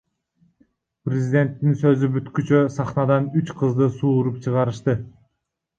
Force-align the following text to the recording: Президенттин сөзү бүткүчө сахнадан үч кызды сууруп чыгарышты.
Президенттин 1.09 1.77
сөзү 1.83 2.09
бүткүчө 2.17 2.63
сахнадан 2.79 3.31
үч 3.43 3.55
кызды 3.61 3.95
сууруп 4.01 4.45
чыгарышты. 4.49 5.03